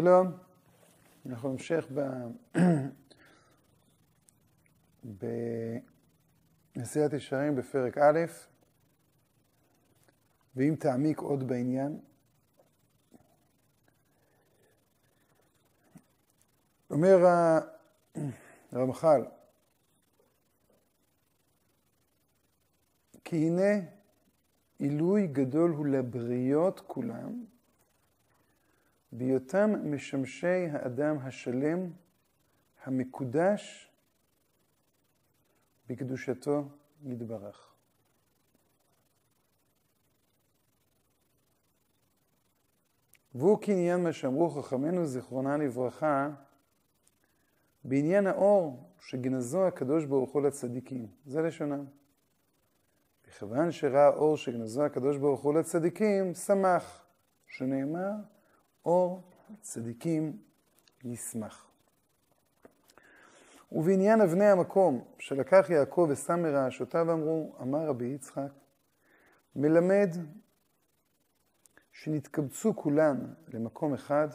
שלום, 0.00 0.32
אנחנו 1.26 1.52
נמשך 1.52 1.86
ב... 1.94 2.00
בנשיאת 6.74 7.12
ישרים 7.12 7.56
בפרק 7.56 7.98
א', 7.98 8.18
ואם 10.56 10.74
תעמיק 10.80 11.18
עוד 11.18 11.48
בעניין, 11.48 12.00
אומר 16.90 17.16
הרמח"ל, 18.72 19.24
כי 23.24 23.36
הנה 23.36 23.86
עילוי 24.78 25.26
גדול 25.26 25.70
הוא 25.70 25.86
לבריות 25.86 26.80
כולם, 26.80 27.44
בהיותם 29.12 29.94
משמשי 29.94 30.66
האדם 30.72 31.18
השלם, 31.18 31.90
המקודש 32.84 33.90
בקדושתו 35.88 36.68
יתברך. 37.02 37.74
והוא 43.34 43.58
קניין 43.58 44.02
מה 44.02 44.12
שאמרו 44.12 44.50
חכמינו 44.50 45.06
זיכרונה 45.06 45.56
לברכה 45.56 46.30
בעניין 47.84 48.26
האור 48.26 48.90
שגנזו 49.00 49.66
הקדוש 49.66 50.04
ברוך 50.04 50.30
הוא 50.30 50.42
לצדיקים. 50.42 51.06
זה 51.26 51.42
לשונם. 51.42 51.84
וכיוון 53.28 53.72
שראה 53.72 54.06
האור 54.06 54.36
שגנזו 54.36 54.84
הקדוש 54.84 55.16
ברוך 55.16 55.40
הוא 55.40 55.54
לצדיקים, 55.54 56.34
שמח, 56.34 57.06
שנאמר, 57.46 58.10
אור 58.84 59.22
צדיקים 59.60 60.38
ישמח. 61.04 61.66
ובעניין 63.72 64.20
אבני 64.20 64.44
המקום 64.44 65.04
שלקח 65.18 65.66
יעקב 65.70 66.06
ושם 66.10 66.42
מרעשותיו 66.42 67.12
אמרו, 67.12 67.56
אמר 67.62 67.86
רבי 67.86 68.04
יצחק, 68.04 68.50
מלמד 69.56 70.08
שנתקבצו 71.92 72.76
כולן 72.76 73.34
למקום 73.48 73.94
אחד, 73.94 74.28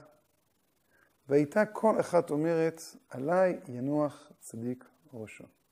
והייתה 1.29 1.65
כל 1.65 1.99
אחת 1.99 2.29
אומרת, 2.29 2.81
עליי 3.09 3.59
ינוח 3.67 4.31
צדיק 4.39 4.85
ראשו. 5.13 5.62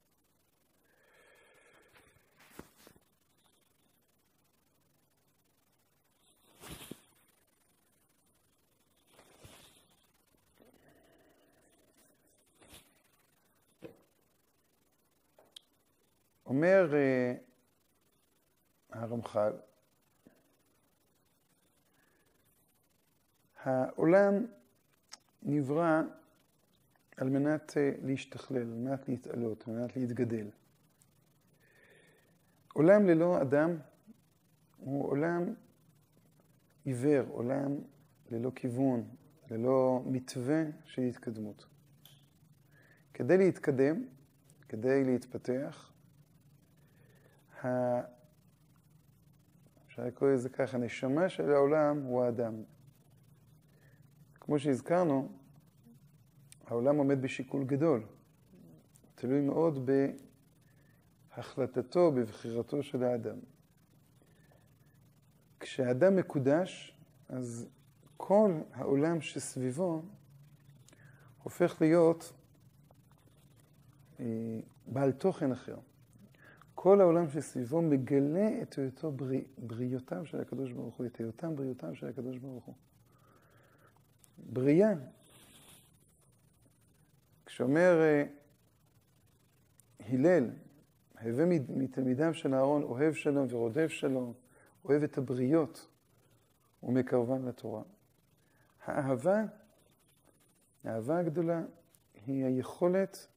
אומר 16.52 16.92
uh, 16.92 17.40
הרמח"ל, 18.90 19.54
העולם 23.64 24.46
נברא 25.44 26.02
על 27.18 27.30
מנת 27.30 27.72
uh, 27.72 28.06
להשתכלל, 28.06 28.58
על 28.58 28.64
מנת 28.66 29.10
להתעלות, 29.10 29.68
על 29.68 29.74
מנת 29.74 29.98
להתגדל. 29.98 30.48
עולם 32.74 33.06
ללא 33.06 33.42
אדם 33.42 33.78
הוא 34.78 35.08
עולם 35.08 35.54
עיוור, 36.84 37.28
עולם 37.28 37.76
ללא 38.32 38.52
כיוון, 38.56 39.10
ללא 39.52 40.04
מתווה 40.06 40.64
של 40.86 41.02
התקדמות. 41.02 41.66
כדי 43.14 43.38
להתקדם, 43.38 44.06
כדי 44.70 45.04
להתפתח, 45.04 45.92
אפשר 49.88 50.06
לקרוא 50.06 50.30
לזה 50.30 50.50
ככה, 50.50 50.78
הנשמה 50.78 51.30
של 51.30 51.52
העולם 51.52 52.02
הוא 52.02 52.24
האדם. 52.24 52.64
כמו 54.40 54.60
שהזכרנו, 54.60 55.30
העולם 56.66 56.98
עומד 56.98 57.22
בשיקול 57.22 57.64
גדול. 57.64 58.04
תלוי 59.16 59.42
מאוד 59.42 59.90
בהחלטתו, 61.36 62.12
בבחירתו 62.12 62.84
של 62.84 63.04
האדם. 63.04 63.38
כשהאדם 65.60 66.16
מקודש, 66.16 66.98
אז 67.30 67.70
כל 68.18 68.62
העולם 68.74 69.22
שסביבו 69.22 70.02
הופך 71.44 71.82
להיות 71.82 72.34
אה, 74.20 74.26
בעל 74.88 75.12
תוכן 75.12 75.52
אחר. 75.52 75.78
כל 76.84 77.02
העולם 77.02 77.30
שסביבו 77.30 77.82
מגלה 77.82 78.62
את 78.62 78.74
היותו 78.74 79.12
בריא, 79.12 79.42
בריאותיו 79.58 80.26
של 80.26 80.42
הקדוש 80.42 80.72
ברוך 80.72 80.96
הוא, 80.96 81.06
את 81.06 81.18
היותם 81.18 81.56
בריאותיו 81.56 81.96
של 81.96 82.08
הקדוש 82.08 82.38
ברוך 82.38 82.66
הוא. 82.66 82.76
בריאה. 84.38 84.94
כשאומר 87.46 88.02
uh, 88.02 88.30
הלל, 90.10 90.50
הווה 91.22 91.46
מתלמידיו 91.70 92.34
של 92.34 92.54
אהרון, 92.54 92.84
אוהב 92.84 93.14
שלום 93.14 93.48
ורודף 93.50 93.88
שלום, 93.88 94.34
אוהב 94.86 95.04
את 95.04 95.18
הבריות 95.18 95.88
ומקרבן 96.84 97.46
לתורה. 97.46 97.82
האהבה, 98.86 99.44
האהבה 100.84 101.20
הגדולה, 101.20 101.62
היא 102.26 102.46
היכולת 102.46 103.28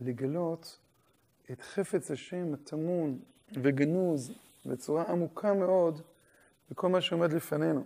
לגלות 0.00 0.78
את 1.50 1.60
חפץ 1.60 2.10
השם 2.10 2.54
הטמון 2.54 3.18
וגנוז 3.62 4.32
בצורה 4.66 5.02
עמוקה 5.02 5.54
מאוד 5.54 6.00
בכל 6.70 6.88
מה 6.88 7.00
שעומד 7.00 7.32
לפנינו. 7.32 7.84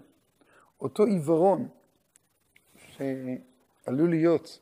אותו 0.80 1.04
עיוורון 1.04 1.68
שעלול 2.76 4.10
להיות 4.10 4.60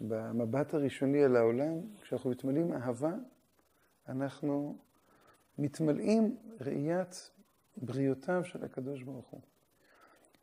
במבט 0.00 0.74
הראשוני 0.74 1.24
על 1.24 1.36
העולם, 1.36 1.80
כשאנחנו 2.02 2.30
מתמלאים 2.30 2.72
אהבה, 2.72 3.14
אנחנו 4.08 4.76
מתמלאים 5.58 6.36
ראיית 6.60 7.30
בריאותיו 7.76 8.44
של 8.44 8.64
הקדוש 8.64 9.02
ברוך 9.02 9.26
הוא. 9.26 9.40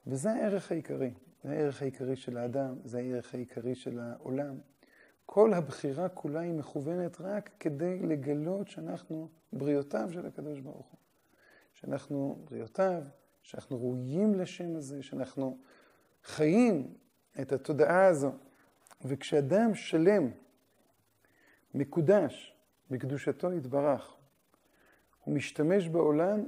וזה 0.07 0.31
הערך 0.31 0.71
העיקרי, 0.71 1.13
זה 1.43 1.51
הערך 1.51 1.81
העיקרי 1.81 2.15
של 2.15 2.37
האדם, 2.37 2.75
זה 2.83 2.97
הערך 2.97 3.33
העיקרי 3.33 3.75
של 3.75 3.99
העולם. 3.99 4.55
כל 5.35 5.53
הבחירה 5.53 6.09
כולה 6.09 6.39
היא 6.39 6.53
מכוונת 6.53 7.21
רק 7.21 7.49
כדי 7.59 7.99
לגלות 7.99 8.67
שאנחנו 8.67 9.29
בריאותיו 9.53 10.09
של 10.13 10.25
הקדוש 10.25 10.59
ברוך 10.59 10.87
הוא. 10.87 10.99
שאנחנו 11.73 12.45
בריאותיו, 12.49 13.03
שאנחנו 13.41 13.77
ראויים 13.77 14.35
לשם 14.35 14.75
הזה, 14.75 15.03
שאנחנו 15.03 15.57
חיים 16.23 16.93
את 17.41 17.51
התודעה 17.51 18.05
הזו. 18.05 18.31
וכשאדם 19.01 19.75
שלם, 19.75 20.31
מקודש, 21.73 22.55
בקדושתו 22.91 23.53
יתברך, 23.53 24.15
הוא 25.23 25.35
משתמש 25.35 25.87
בעולם, 25.87 26.43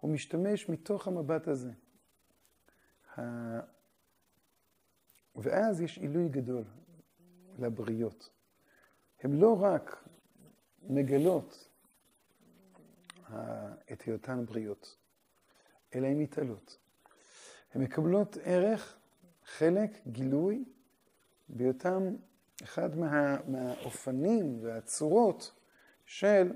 הוא 0.00 0.10
משתמש 0.10 0.68
מתוך 0.68 1.08
המבט 1.08 1.48
הזה. 1.48 1.70
ואז 5.36 5.80
יש 5.80 5.98
עילוי 5.98 6.28
גדול. 6.28 6.64
לבריות. 7.58 8.30
הן 9.22 9.32
לא 9.32 9.62
רק 9.62 10.08
מגלות 10.82 11.68
את 13.92 14.02
היותן 14.02 14.44
בריות, 14.46 14.96
אלא 15.94 16.06
הן 16.06 16.18
מתעלות. 16.18 16.78
הן 17.74 17.82
מקבלות 17.82 18.36
ערך, 18.42 18.98
חלק, 19.44 19.90
גילוי, 20.06 20.64
בהיותן 21.48 22.16
אחד 22.62 22.96
מה, 22.96 23.36
מהאופנים 23.46 24.58
והצורות 24.62 25.54
של 26.06 26.52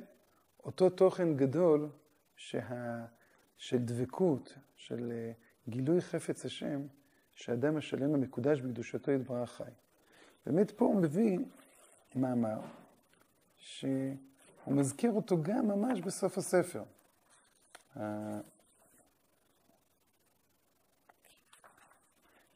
אותו 0.64 0.90
תוכן 0.90 1.36
גדול 1.36 1.88
שה, 2.36 3.04
של 3.56 3.78
דבקות, 3.78 4.54
של 4.76 5.12
אה, 5.12 5.32
גילוי 5.68 6.00
חפץ 6.00 6.44
השם, 6.44 6.82
שאדם 7.32 7.76
השלם 7.76 8.14
המקודש 8.14 8.60
בקדושתו 8.60 9.10
יתברך 9.10 9.50
חי. 9.50 9.70
באמת 10.46 10.70
פה 10.70 10.84
הוא 10.84 11.02
מביא 11.02 11.38
מאמר 12.14 12.60
שהוא 13.56 14.16
מזכיר 14.66 15.12
אותו 15.12 15.42
גם 15.42 15.68
ממש 15.68 16.00
בסוף 16.00 16.38
הספר. 16.38 16.82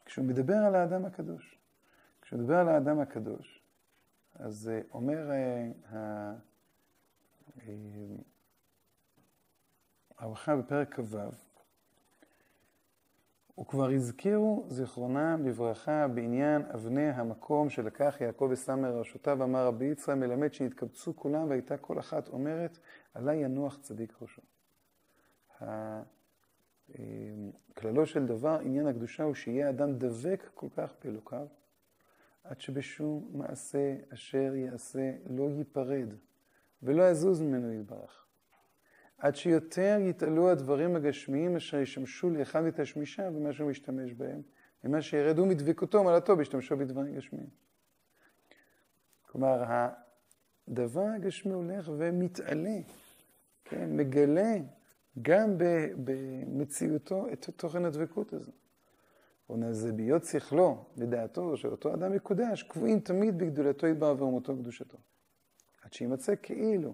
כשהוא 0.05 0.25
מדבר 0.25 0.55
על 0.55 0.75
האדם 0.75 1.05
הקדוש, 1.05 1.57
כשהוא 2.21 2.39
מדבר 2.39 2.55
על 2.55 2.69
האדם 2.69 2.99
הקדוש, 2.99 3.61
אז 4.35 4.69
אה, 4.69 4.81
אומר 4.91 5.31
אה, 5.31 6.33
הרווחה 10.17 10.55
בפרק 10.55 10.99
כ"ו, 10.99 11.17
וכבר 13.59 13.89
הזכירו 13.89 14.65
זיכרונם 14.69 15.41
לברכה 15.45 16.07
בעניין 16.07 16.61
אבני 16.73 17.09
המקום 17.09 17.69
שלקח 17.69 18.17
יעקב 18.21 18.49
ושם 18.51 18.81
מראשותיו, 18.81 19.43
אמר 19.43 19.65
רבי 19.65 19.85
יצחק, 19.85 20.13
מלמד 20.13 20.53
שהתקבצו 20.53 21.15
כולם 21.15 21.49
והייתה 21.49 21.77
כל 21.77 21.99
אחת 21.99 22.27
אומרת, 22.27 22.79
עלי 23.13 23.35
ינוח 23.35 23.77
צדיק 23.81 24.13
ראשו. 24.21 24.41
כללו 27.73 28.05
של 28.05 28.25
דבר, 28.25 28.59
עניין 28.59 28.87
הקדושה 28.87 29.23
הוא 29.23 29.33
שיהיה 29.33 29.69
אדם 29.69 29.93
דבק 29.93 30.49
כל 30.53 30.67
כך 30.75 30.93
באלוקיו, 31.03 31.47
עד 32.43 32.61
שבשום 32.61 33.29
מעשה 33.33 33.95
אשר 34.13 34.55
יעשה 34.55 35.11
לא 35.29 35.49
ייפרד 35.57 36.13
ולא 36.83 37.03
יזוז 37.09 37.41
ממנו 37.41 37.73
יתברך. 37.73 38.26
עד 39.17 39.35
שיותר 39.35 39.97
יתעלו 40.01 40.49
הדברים 40.49 40.95
הגשמיים 40.95 41.55
אשר 41.55 41.77
ישמשו 41.77 42.29
לאחד 42.29 42.63
את 42.63 42.79
השמישה 42.79 43.29
במה 43.31 43.53
שהוא 43.53 43.69
משתמש 43.69 44.13
בהם, 44.13 44.41
ומה 44.83 45.01
שירדו 45.01 45.45
מדבקותו 45.45 46.03
מעלתו 46.03 46.37
בהשתמשו 46.37 46.77
בדברים 46.77 47.15
גשמיים. 47.15 47.49
כלומר, 49.21 49.63
הדבר 50.67 51.05
הגשמי 51.15 51.53
הולך 51.53 51.89
ומתעלה, 51.97 52.79
כן, 53.65 53.97
מגלה 53.97 54.55
גם 55.21 55.57
במציאותו 56.03 57.27
את 57.33 57.49
תוכן 57.55 57.85
הדבקות 57.85 58.33
הזו. 58.33 58.51
זה 59.71 59.91
בהיות 59.91 60.25
שכלו 60.25 60.85
ודעתו 60.97 61.57
של 61.57 61.67
אותו 61.67 61.93
אדם 61.93 62.11
מקודש, 62.11 62.63
קבועים 62.63 62.99
תמיד 62.99 63.37
בגדולתו 63.37 63.87
יתברך 63.87 64.21
ורמותו 64.21 64.57
וקדושתו. 64.57 64.97
עד 65.81 65.93
שימצא 65.93 66.33
כאילו 66.43 66.93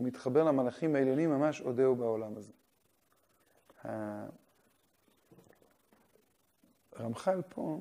הוא 0.00 0.06
מתחבר 0.06 0.44
למלאכים 0.44 0.94
העליונים 0.94 1.30
ממש 1.30 1.60
עודהו 1.60 1.96
בעולם 1.96 2.32
הזה. 2.36 2.52
הרמח"ל 6.92 7.42
פה 7.48 7.78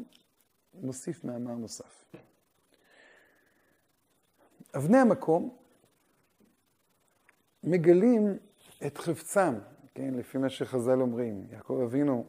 מוסיף 0.73 1.23
מאמר 1.23 1.53
נוסף. 1.53 2.05
אבני 4.75 4.97
המקום 4.97 5.57
מגלים 7.63 8.37
את 8.87 8.97
חפצם, 8.97 9.55
כן, 9.93 10.13
לפי 10.13 10.37
מה 10.37 10.49
שחז"ל 10.49 11.01
אומרים. 11.01 11.47
יעקב 11.51 11.81
אבינו 11.83 12.25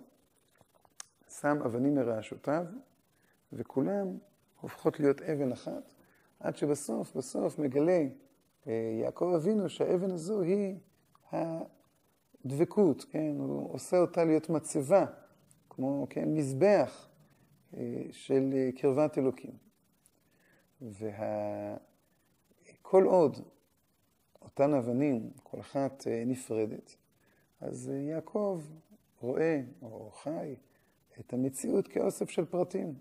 שם 1.40 1.58
אבנים 1.64 1.94
מרעשותיו, 1.94 2.66
וכולם 3.52 4.18
הופכות 4.60 5.00
להיות 5.00 5.22
אבן 5.22 5.52
אחת, 5.52 5.92
עד 6.40 6.56
שבסוף, 6.56 7.16
בסוף 7.16 7.58
מגלה 7.58 7.92
אה, 7.92 8.06
יעקב 8.66 9.32
אבינו 9.36 9.68
שהאבן 9.68 10.10
הזו 10.10 10.40
היא 10.40 10.76
הדבקות, 11.32 13.04
כן? 13.10 13.34
הוא 13.38 13.74
עושה 13.74 13.98
אותה 13.98 14.24
להיות 14.24 14.50
מצבה, 14.50 15.06
כמו, 15.70 16.06
כן, 16.10 16.34
מזבח 16.34 17.08
אה, 17.76 18.02
של 18.10 18.50
אה, 18.52 18.70
קרבת 18.76 19.18
אלוקים. 19.18 19.56
וכל 20.82 21.08
וה... 23.06 23.12
עוד 23.12 23.36
אותן 24.42 24.74
אבנים, 24.74 25.30
כל 25.42 25.60
אחת 25.60 26.06
נפרדת, 26.26 26.96
אז 27.60 27.92
יעקב 28.08 28.62
רואה 29.20 29.60
או 29.82 30.10
חי 30.10 30.56
את 31.20 31.32
המציאות 31.32 31.88
כאוסף 31.88 32.30
של 32.30 32.44
פרטים. 32.44 32.94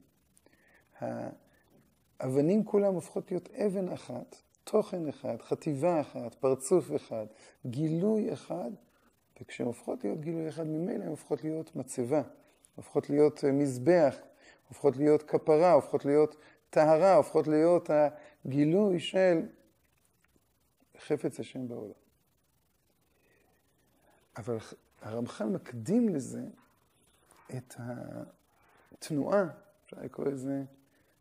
האבנים 0.99 2.65
כולם 2.65 2.93
הופכות 2.93 3.31
להיות 3.31 3.49
אבן 3.49 3.89
אחת, 3.89 4.35
תוכן 4.63 5.07
אחד, 5.07 5.41
חטיבה 5.41 6.01
אחת, 6.01 6.35
פרצוף 6.35 6.95
אחד, 6.95 7.25
גילוי 7.65 8.33
אחד, 8.33 8.71
וכשהן 9.41 9.67
הופכות 9.67 10.03
להיות 10.03 10.21
גילוי 10.21 10.49
אחד 10.49 10.67
ממילא, 10.67 11.03
הן 11.03 11.09
הופכות 11.09 11.43
להיות 11.43 11.75
מצבה, 11.75 12.21
הופכות 12.75 13.09
להיות 13.09 13.43
אה, 13.43 13.51
מזבח, 13.51 14.15
הופכות 14.67 14.97
להיות 14.97 15.23
כפרה, 15.23 15.73
הופכות 15.73 16.05
להיות 16.05 16.35
טהרה, 16.69 17.15
הופכות 17.15 17.47
להיות 17.47 17.89
הגילוי 17.89 18.99
של 18.99 19.41
חפץ 20.99 21.39
השם 21.39 21.67
בעולם. 21.67 21.93
אבל 24.37 24.57
הרמח"ל 25.01 25.45
מקדים 25.45 26.09
לזה 26.09 26.43
את 27.57 27.75
התנועה, 27.77 29.45
אפשר 29.85 29.97
לקרוא 30.01 30.25
לזה, 30.25 30.63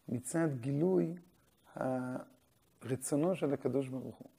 מצד 0.08 0.48
גילוי 0.60 1.14
רצונו 2.88 3.36
של 3.36 3.54
הקדוש 3.54 3.88
ברוך 3.88 4.16
הוא. 4.16 4.30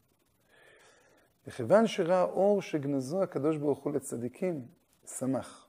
וכיוון 1.47 1.87
שראה 1.87 2.23
אור 2.23 2.61
שגנזו 2.61 3.23
הקדוש 3.23 3.57
ברוך 3.57 3.79
הוא 3.79 3.93
לצדיקים, 3.93 4.67
שמח. 5.05 5.67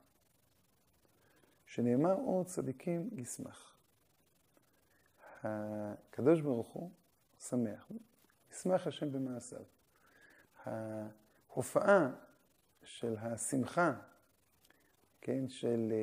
שנאמר 1.65 2.13
אור 2.13 2.43
צדיקים 2.43 3.09
ישמח. 3.17 3.75
הקדוש 5.43 6.41
ברוך 6.41 6.67
הוא 6.67 6.91
שמח, 7.39 7.91
ישמח 8.51 8.87
השם 8.87 9.11
במעשיו. 9.11 9.63
ההופעה 10.65 12.11
של 12.83 13.15
השמחה, 13.17 13.93
כן, 15.21 15.47
של 15.47 15.93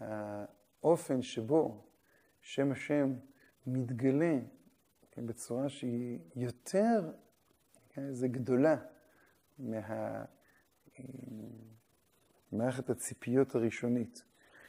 uh, 0.00 0.04
האופן 0.82 1.22
שבו 1.22 1.84
שם 2.40 2.72
השם 2.72 3.14
מתגלה 3.66 4.38
בצורה 5.26 5.68
שהיא 5.68 6.18
יותר, 6.36 7.12
זה 8.10 8.28
גדולה 8.28 8.76
מהמערכת 12.52 12.90
הציפיות 12.90 13.54
הראשונית, 13.54 14.22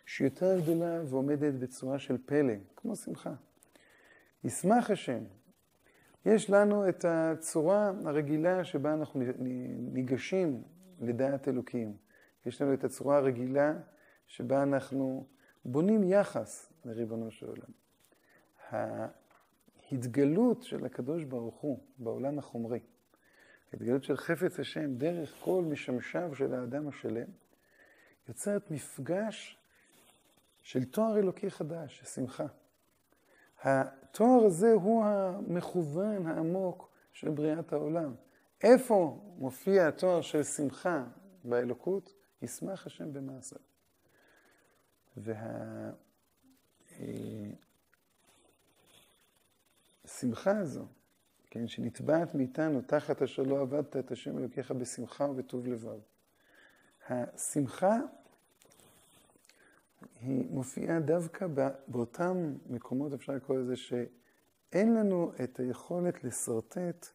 שהיא 0.05 0.27
יותר 0.27 0.59
גדולה 0.59 1.01
ועומדת 1.05 1.53
בצורה 1.53 1.99
של 1.99 2.17
פלא, 2.25 2.53
כמו 2.75 2.95
שמחה. 2.95 3.33
ישמח 4.43 4.91
השם. 4.91 5.23
יש 6.25 6.49
לנו 6.49 6.89
את 6.89 7.05
הצורה 7.07 7.91
הרגילה 8.05 8.63
שבה 8.63 8.93
אנחנו 8.93 9.21
ניגשים 9.93 10.63
לדעת 10.99 11.47
אלוקים. 11.47 11.97
יש 12.45 12.61
לנו 12.61 12.73
את 12.73 12.83
הצורה 12.83 13.17
הרגילה 13.17 13.73
שבה 14.27 14.63
אנחנו 14.63 15.27
בונים 15.65 16.03
יחס 16.03 16.73
לריבונו 16.85 17.31
של 17.31 17.47
עולם. 17.47 17.71
ההתגלות 19.91 20.63
של 20.63 20.85
הקדוש 20.85 21.23
ברוך 21.23 21.55
הוא 21.55 21.79
בעולם 21.97 22.39
החומרי, 22.39 22.79
ההתגלות 23.73 24.03
של 24.03 24.17
חפץ 24.17 24.59
השם 24.59 24.95
דרך 24.95 25.35
כל 25.39 25.63
משמשיו 25.63 26.35
של 26.35 26.53
האדם 26.53 26.87
השלם, 26.87 27.27
יוצרת 28.27 28.71
מפגש 28.71 29.57
של 30.61 30.83
תואר 30.83 31.17
אלוקי 31.17 31.51
חדש, 31.51 32.03
שמחה. 32.03 32.45
התואר 33.61 34.45
הזה 34.45 34.71
הוא 34.71 35.05
המכוון 35.05 36.27
העמוק 36.27 36.89
של 37.11 37.29
בריאת 37.29 37.73
העולם. 37.73 38.15
איפה 38.63 39.21
מופיע 39.37 39.87
התואר 39.87 40.21
של 40.21 40.43
שמחה 40.43 41.03
באלוקות? 41.43 42.13
ישמח 42.41 42.85
השם 42.85 43.13
במעשיו. 43.13 43.59
וה... 45.17 45.91
השמחה 50.19 50.57
הזו, 50.57 50.85
כן, 51.49 51.67
שנטבעת 51.67 52.35
מאיתנו 52.35 52.81
תחת 52.81 53.21
אשר 53.21 53.43
לא 53.43 53.61
עבדת 53.61 53.97
את 53.97 54.11
השם 54.11 54.37
אלוקיך 54.37 54.71
בשמחה 54.71 55.23
ובטוב 55.23 55.67
לבב. 55.67 55.99
השמחה 57.07 57.97
היא 60.21 60.45
מופיעה 60.49 60.99
דווקא 60.99 61.47
באותם 61.87 62.53
מקומות, 62.69 63.13
אפשר 63.13 63.33
לקרוא 63.33 63.57
לזה, 63.57 63.75
שאין 63.75 64.93
לנו 64.93 65.31
את 65.43 65.59
היכולת 65.59 66.23
לשרטט 66.23 67.07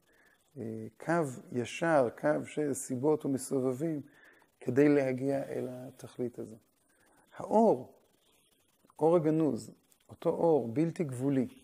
אה, 0.56 0.87
קו 1.00 1.23
ישר, 1.52 2.08
קו 2.20 2.46
של 2.46 2.75
סיבות 2.75 3.26
ומסובבים, 3.26 4.02
כדי 4.61 4.88
להגיע 4.88 5.42
אל 5.42 5.68
התכלית 5.70 6.38
הזו. 6.38 6.56
האור, 7.37 7.94
אור 8.99 9.16
הגנוז, 9.16 9.70
אותו 10.08 10.30
אור 10.30 10.68
בלתי 10.68 11.04
גבולי, 11.04 11.63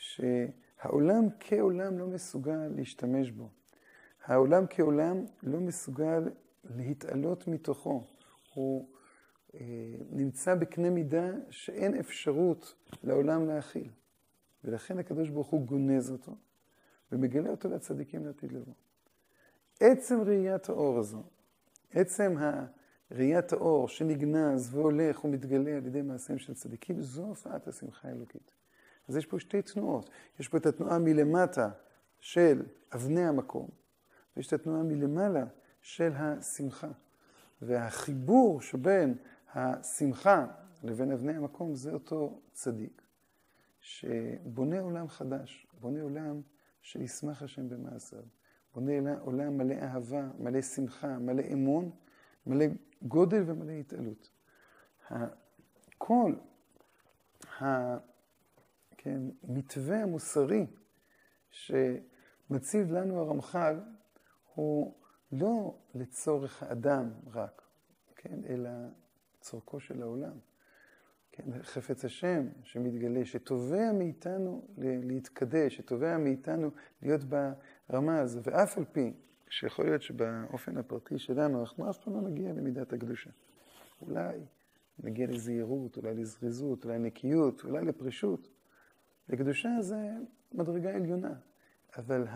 שהעולם 0.00 1.24
כעולם 1.40 1.98
לא 1.98 2.06
מסוגל 2.06 2.66
להשתמש 2.76 3.30
בו. 3.30 3.48
העולם 4.24 4.64
כעולם 4.70 5.24
לא 5.42 5.60
מסוגל 5.60 6.30
להתעלות 6.64 7.48
מתוכו. 7.48 8.04
הוא 8.54 8.88
אה, 9.54 9.60
נמצא 10.10 10.54
בקנה 10.54 10.90
מידה 10.90 11.30
שאין 11.50 11.94
אפשרות 11.98 12.74
לעולם 13.04 13.46
להכיל. 13.46 13.90
ולכן 14.64 14.98
הקדוש 14.98 15.28
ברוך 15.28 15.48
הוא 15.48 15.66
גונז 15.66 16.10
אותו 16.10 16.36
ומגלה 17.12 17.50
אותו 17.50 17.68
לצדיקים 17.68 18.26
לעתיד 18.26 18.52
לבוא. 18.52 18.74
עצם 19.80 20.20
ראיית 20.20 20.68
האור 20.68 20.98
הזו, 20.98 21.22
עצם 21.90 22.34
ראיית 23.10 23.52
האור 23.52 23.88
שנגנז 23.88 24.74
והולך 24.74 25.24
ומתגלה 25.24 25.76
על 25.76 25.86
ידי 25.86 26.02
מעשיהם 26.02 26.38
של 26.38 26.54
צדיקים, 26.54 27.00
זו 27.00 27.22
הופעת 27.22 27.68
השמחה 27.68 28.08
האלוקית. 28.08 28.52
אז 29.10 29.16
יש 29.16 29.26
פה 29.26 29.40
שתי 29.40 29.62
תנועות. 29.62 30.10
יש 30.40 30.48
פה 30.48 30.56
את 30.56 30.66
התנועה 30.66 30.98
מלמטה 30.98 31.70
של 32.20 32.62
אבני 32.94 33.26
המקום, 33.26 33.68
ויש 34.36 34.46
את 34.46 34.52
התנועה 34.52 34.82
מלמעלה 34.82 35.44
של 35.82 36.12
השמחה. 36.14 36.88
והחיבור 37.62 38.60
שבין 38.60 39.14
השמחה 39.54 40.46
לבין 40.82 41.12
אבני 41.12 41.36
המקום 41.36 41.74
זה 41.74 41.92
אותו 41.92 42.40
צדיק, 42.52 43.02
שבונה 43.80 44.80
עולם 44.80 45.08
חדש, 45.08 45.66
בונה 45.80 46.02
עולם 46.02 46.40
שישמח 46.82 47.42
השם 47.42 47.68
במעשיו, 47.68 48.22
בונה 48.74 49.18
עולם 49.20 49.58
מלא 49.58 49.74
אהבה, 49.74 50.28
מלא 50.38 50.62
שמחה, 50.62 51.18
מלא 51.18 51.42
אמון, 51.52 51.90
מלא 52.46 52.66
גודל 53.02 53.42
ומלא 53.46 53.72
התעלות. 53.72 54.30
כל 55.98 56.34
המתווה 57.58 58.09
כן, 59.02 59.20
המוסרי 59.88 60.66
שמציב 61.50 62.92
לנו 62.92 63.20
הרמח"ל 63.20 63.80
הוא 64.54 64.94
לא 65.32 65.78
לצורך 65.94 66.62
האדם 66.62 67.10
רק, 67.32 67.62
כן, 68.16 68.38
אלא 68.48 68.70
צורכו 69.40 69.80
של 69.80 70.02
העולם. 70.02 70.38
כן, 71.32 71.62
חפץ 71.62 72.04
השם 72.04 72.48
שמתגלה, 72.62 73.24
שתובע 73.24 73.92
מאיתנו 73.92 74.68
להתקדש, 74.78 75.76
שתובע 75.76 76.18
מאיתנו 76.18 76.70
להיות 77.02 77.20
ברמה 77.88 78.20
הזו, 78.20 78.40
ואף 78.42 78.78
על 78.78 78.84
פי 78.92 79.12
שיכול 79.48 79.84
להיות 79.84 80.02
שבאופן 80.02 80.76
הפרטי 80.76 81.18
שלנו 81.18 81.60
אנחנו 81.60 81.90
אף 81.90 81.98
פעם 81.98 82.14
לא 82.14 82.20
נגיע 82.20 82.52
למידת 82.52 82.92
הקדושה. 82.92 83.30
אולי 84.02 84.40
נגיע 84.98 85.26
לזהירות, 85.26 85.96
אולי 85.96 86.14
לזריזות, 86.14 86.84
אולי 86.84 86.98
נקיות, 86.98 87.64
אולי 87.64 87.84
לפרישות. 87.84 88.48
לקדושה 89.30 89.68
זה 89.80 89.96
מדרגה 90.52 90.94
עליונה, 90.94 91.34
אבל 91.96 92.26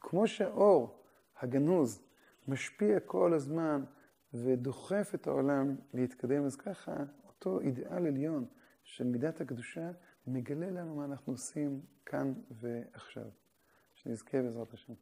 כמו 0.00 0.26
שהאור 0.26 1.02
הגנוז 1.40 2.02
משפיע 2.48 3.00
כל 3.00 3.34
הזמן 3.34 3.84
ודוחף 4.34 5.10
את 5.14 5.26
העולם 5.26 5.76
להתקדם, 5.94 6.44
אז 6.44 6.56
ככה 6.56 6.96
אותו 7.26 7.60
אידיאל 7.60 8.06
עליון 8.06 8.46
של 8.82 9.04
מידת 9.04 9.40
הקדושה 9.40 9.90
מגלה 10.26 10.70
לנו 10.70 10.94
מה 10.94 11.04
אנחנו 11.04 11.32
עושים 11.32 11.80
כאן 12.06 12.32
ועכשיו. 12.50 13.30
שנזכה 13.94 14.42
בעזרת 14.42 14.72
השם. 14.72 14.92